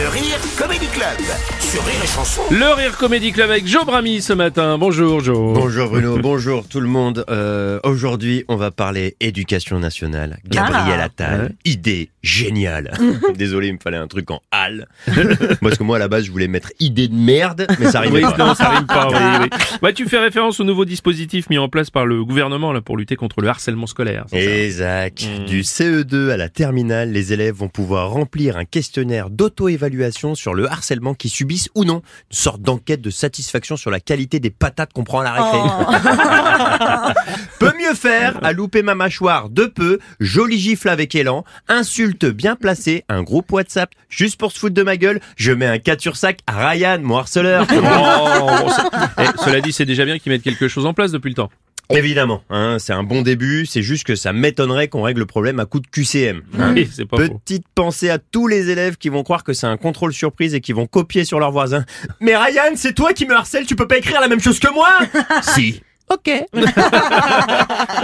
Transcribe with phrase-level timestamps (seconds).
[0.00, 1.18] Le Rire Comedy Club
[1.60, 2.42] sur Rire et Chanson.
[2.52, 4.78] Le Rire Comedy Club avec Joe Brami ce matin.
[4.78, 5.54] Bonjour Joe.
[5.54, 7.24] Bonjour Bruno, bonjour tout le monde.
[7.28, 10.38] Euh, Aujourd'hui, on va parler éducation nationale.
[10.48, 12.92] Gabriel Attal, idée géniale.
[13.36, 14.86] Désolé, il me fallait un truc en hal.
[15.60, 18.12] Parce que moi, à la base, je voulais mettre idée de merde, mais ça arrive
[18.14, 18.36] Oui, pas.
[18.36, 19.08] non, ça rime pas.
[19.08, 19.58] oui, oui.
[19.82, 22.96] Ouais, tu fais référence au nouveau dispositif mis en place par le gouvernement là, pour
[22.96, 24.26] lutter contre le harcèlement scolaire.
[24.32, 25.26] Exact.
[25.46, 29.87] Du CE2 à la terminale, les élèves vont pouvoir remplir un questionnaire d'auto-évaluation
[30.34, 32.02] sur le harcèlement qu'ils subissent ou non.
[32.30, 35.58] Une sorte d'enquête de satisfaction sur la qualité des patates qu'on prend à la récré.
[37.58, 42.56] Peut mieux faire, à louper ma mâchoire de peu, joli gifle avec élan, insulte bien
[42.56, 46.00] placée, un groupe WhatsApp, juste pour se foutre de ma gueule, je mets un 4
[46.00, 47.66] sur sac à Ryan, mon harceleur.
[48.00, 48.70] Oh, bon,
[49.18, 51.50] Eh, cela dit, c'est déjà bien qu'ils mettent quelque chose en place depuis le temps.
[51.90, 55.58] Évidemment, hein, c'est un bon début, c'est juste que ça m'étonnerait qu'on règle le problème
[55.58, 56.42] à coup de QCM.
[56.58, 56.72] hein.
[56.74, 57.38] Oui, c'est pas faux.
[57.44, 60.60] Petite pensée à tous les élèves qui vont croire que c'est un contrôle surprise et
[60.60, 61.84] qui vont copier sur leurs voisins.
[62.20, 64.72] Mais Ryan, c'est toi qui me harcèle, tu peux pas écrire la même chose que
[64.72, 64.90] moi?
[65.42, 65.82] Si.
[66.10, 66.30] Ok.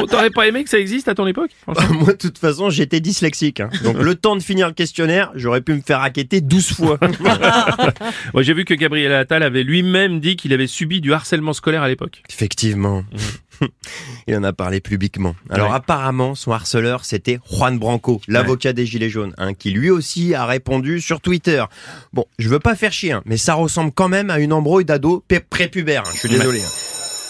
[0.00, 1.50] Oh, T'aurais pas aimé que ça existe à ton époque
[1.90, 3.60] Moi, de toute façon, j'étais dyslexique.
[3.60, 3.70] hein.
[3.84, 6.98] Donc, le temps de finir le questionnaire, j'aurais pu me faire raqueter 12 fois.
[8.34, 11.82] Ouais, J'ai vu que Gabriel Attal avait lui-même dit qu'il avait subi du harcèlement scolaire
[11.82, 12.22] à l'époque.
[12.28, 13.04] Effectivement.
[14.26, 15.36] Il en a parlé publiquement.
[15.48, 15.76] Alors Ouais.
[15.76, 20.44] apparemment, son harceleur, c'était Juan Branco, l'avocat des Gilets jaunes, hein, qui lui aussi a
[20.44, 21.62] répondu sur Twitter.
[22.12, 24.84] Bon, je veux pas faire chier, hein, mais ça ressemble quand même à une embrouille
[24.84, 26.02] d'ado prépubère.
[26.06, 26.60] hein, je suis désolé.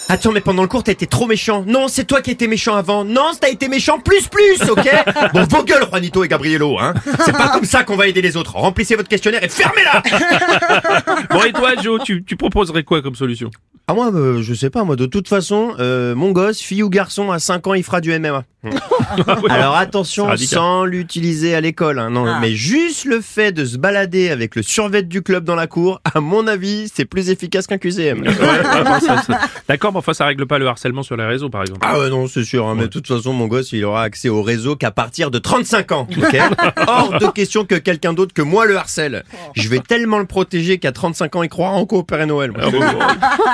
[0.07, 1.63] Attends, mais pendant le cours, t'as été trop méchant.
[1.65, 3.03] Non, c'est toi qui étais méchant avant.
[3.03, 4.87] Non, t'as été méchant plus plus, ok
[5.33, 6.93] Bon, vos gueules, Juanito et Gabrielo, hein.
[7.25, 8.55] C'est pas comme ça qu'on va aider les autres.
[8.55, 10.03] Remplissez votre questionnaire et fermez-la
[11.31, 13.49] Bon, et toi, Joe, tu, tu proposerais quoi comme solution?
[13.87, 16.89] Ah moi, euh, je sais pas, moi, de toute façon, euh, mon gosse, fille ou
[16.89, 18.43] garçon, à 5 ans, il fera du MMA.
[19.47, 20.57] Alors attention, radical.
[20.57, 24.63] sans l'utiliser à l'école, hein, non, mais juste le fait de se balader avec le
[24.63, 28.21] survêt du club dans la cour, à mon avis, c'est plus efficace qu'un QCM.
[28.21, 29.39] Ouais, ouais, bon, ça- ça-
[29.69, 31.79] D'accord, mais enfin, ça règle pas le harcèlement sur les réseaux, par exemple.
[31.83, 34.29] Ah ouais, non, c'est sûr, hein, mais de toute façon, mon gosse, il aura accès
[34.29, 36.37] au réseau qu'à partir de 35 ans, ok
[36.87, 39.23] Hors de question que quelqu'un d'autre que moi le harcèle.
[39.55, 42.51] Je vais tellement le protéger qu'à 35 ans, il croira encore au Père Noël.
[42.59, 42.69] Ah.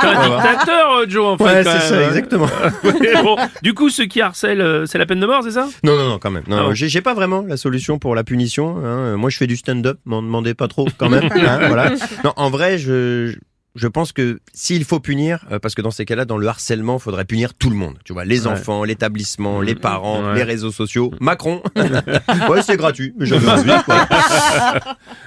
[0.01, 1.44] T'es un dictateur, euh, Joe, en fait.
[1.44, 2.07] Ouais, quand c'est ça, hein.
[2.07, 2.47] exactement.
[2.84, 5.68] Ouais, bon, du coup, ceux qui harcèlent, euh, c'est la peine de mort, c'est ça?
[5.84, 6.44] Non, non, non, quand même.
[6.47, 8.78] Non, Ah j'ai pas vraiment la solution pour la punition.
[8.84, 9.16] hein.
[9.18, 11.30] Moi, je fais du stand-up, m'en demandez pas trop, quand même.
[11.31, 11.91] hein, voilà.
[12.24, 13.35] Non, en vrai, je,
[13.75, 16.99] je pense que s'il faut punir, euh, parce que dans ces cas-là, dans le harcèlement,
[16.99, 17.97] faudrait punir tout le monde.
[18.03, 18.53] Tu vois, les Ouais.
[18.53, 20.35] enfants, l'établissement, les parents, Ouais.
[20.35, 21.61] les réseaux sociaux, Macron.
[22.49, 23.13] ouais, c'est gratuit.
[23.17, 24.07] mais j'avais envie, quoi.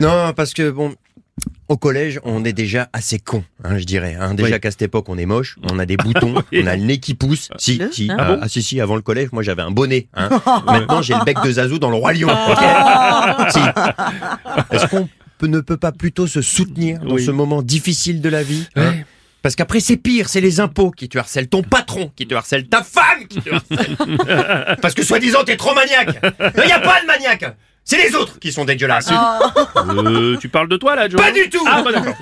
[0.01, 0.95] non, parce que bon.
[1.67, 4.17] Au collège, on est déjà assez con, hein, je dirais.
[4.21, 4.35] Hein.
[4.35, 4.61] Déjà Oui.
[4.61, 6.61] qu'à cette époque, on est moche, on a des boutons, Oui.
[6.63, 7.49] on a le nez qui pousse.
[7.57, 8.81] Si, si, Ah ah, si, si.
[8.81, 10.07] Avant le collège, moi, j'avais un bonnet.
[10.15, 10.29] Hein.
[10.67, 12.29] Maintenant, j'ai le bec de Zazou dans le roi lion.
[12.29, 13.59] ok si.
[14.71, 15.09] Est-ce qu'on
[15.43, 17.25] ne peut pas plutôt se soutenir dans Oui.
[17.25, 18.95] ce moment difficile de la vie hein.
[19.43, 22.67] Parce qu'après, c'est pire, c'est les impôts qui te harcèlent, ton patron qui te harcèle,
[22.67, 24.77] ta femme qui te harcèle.
[24.81, 26.19] Parce que soi-disant, t'es trop maniaque.
[26.57, 27.55] Il n'y a pas de maniaque.
[27.85, 29.11] C'est les autres qui sont dégueulasses.
[29.13, 31.63] Euh, tu parles de toi, là, Joe Pas non du tout.
[31.67, 32.15] Ah, bah d'accord.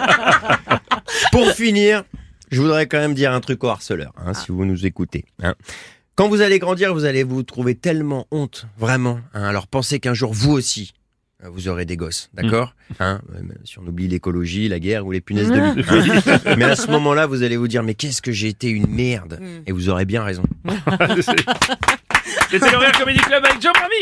[1.32, 2.04] Pour finir,
[2.50, 5.24] je voudrais quand même dire un truc aux harceleurs, hein, si vous nous écoutez.
[5.42, 5.54] hein.
[6.14, 9.20] Quand vous allez grandir, vous allez vous trouver tellement honte, vraiment.
[9.34, 9.44] hein.
[9.44, 10.92] alors pensez qu'un jour, vous aussi,
[11.48, 12.74] vous aurez des gosses, d'accord?
[12.98, 15.82] Hein, euh, Si on oublie l'écologie, la guerre ou les punaises de lit.
[16.26, 16.56] hein.
[16.56, 19.40] Mais à ce moment-là, vous allez vous dire, mais qu'est-ce que j'ai été une merde
[19.66, 20.42] Et vous aurez bien raison.
[22.50, 22.60] C'était
[22.98, 24.00] Comedy Club avec Joe Brami